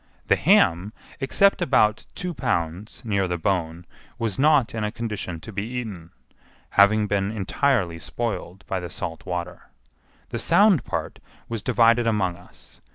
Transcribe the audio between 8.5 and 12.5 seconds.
by the salt water. The sound part was divided among